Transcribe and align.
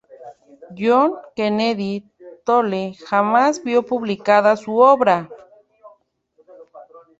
John 0.79 1.09
Kennedy 1.37 1.93
Toole 2.45 2.95
jamás 3.05 3.61
vio 3.63 3.83
publicada 3.85 4.57
su 4.57 4.79
obra. 4.79 5.29